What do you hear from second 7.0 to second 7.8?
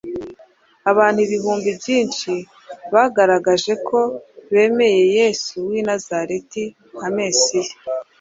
Mesiya.